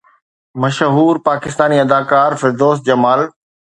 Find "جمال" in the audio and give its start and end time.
2.87-3.21